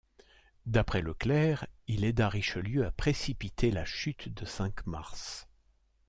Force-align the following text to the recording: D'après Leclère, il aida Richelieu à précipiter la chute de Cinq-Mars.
D'après 0.65 1.03
Leclère, 1.03 1.67
il 1.85 2.03
aida 2.05 2.27
Richelieu 2.27 2.87
à 2.87 2.91
précipiter 2.91 3.69
la 3.69 3.85
chute 3.85 4.29
de 4.33 4.45
Cinq-Mars. 4.45 5.47